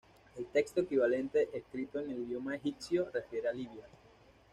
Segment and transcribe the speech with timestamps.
[0.35, 3.85] El texto equivalente, escrito en el idioma egipcio, refiere a Libia.